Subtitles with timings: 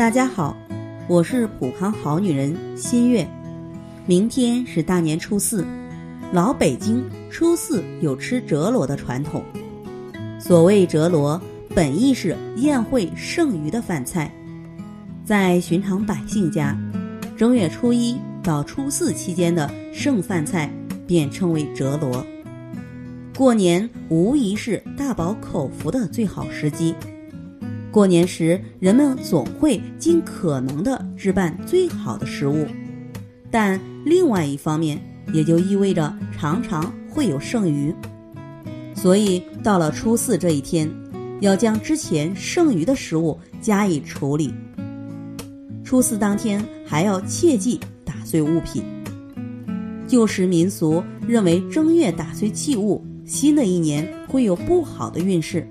[0.00, 0.56] 大家好，
[1.06, 3.28] 我是普康好女人新月。
[4.06, 5.62] 明天是大年初四，
[6.32, 9.44] 老北京初四有吃折罗的传统。
[10.38, 11.38] 所谓折罗，
[11.74, 14.32] 本意是宴会剩余的饭菜。
[15.22, 16.74] 在寻常百姓家，
[17.36, 20.72] 正月初一到初四期间的剩饭菜
[21.06, 22.24] 便称为折罗。
[23.36, 26.94] 过年无疑是大饱口福的最好时机。
[27.90, 32.66] 过年时，人们总会尽可能的置办最好的食物，
[33.50, 35.00] 但另外一方面，
[35.32, 37.92] 也就意味着常常会有剩余。
[38.94, 40.88] 所以，到了初四这一天，
[41.40, 44.54] 要将之前剩余的食物加以处理。
[45.82, 48.84] 初四当天还要切记打碎物品。
[50.06, 53.04] 旧时民俗认为，正月打碎器物。
[53.26, 55.64] 新的一年会有不好的运势，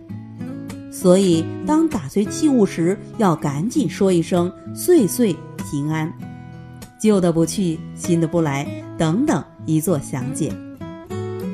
[0.91, 5.35] 所以当打碎器物时，要赶紧说一声“岁岁
[5.69, 6.11] 平安”，
[6.99, 10.51] 旧的不去，新的不来，等等一作详解。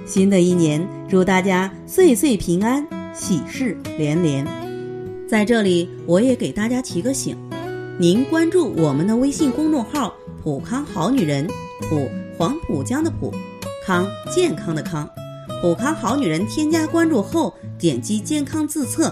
[0.06, 4.46] 新的一年，祝大家岁岁平安，喜事连连。
[5.28, 7.36] 在这里，我也给大家提个醒：
[8.00, 11.46] 您关注我们的微信公众号“普康好女人”，
[11.90, 13.34] 普黄浦江的普，
[13.86, 15.10] 康健康的康。
[15.62, 19.12] 普康好女人添加关注后，点击健康自测，